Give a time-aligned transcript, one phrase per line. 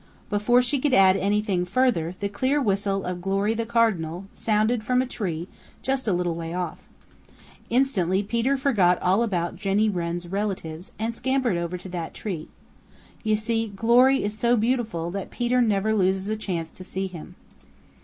[0.31, 4.99] Before she could add anything further the clear whistle of Glory the Cardinal sounded from
[4.99, 5.47] a tree
[5.83, 6.79] just a little way off.
[7.69, 12.47] Instantly Peter forgot all about Jenny Wren's relatives and scampered over to that tree.
[13.23, 17.35] You see Glory is so beautiful that Peter never loses a chance to see him.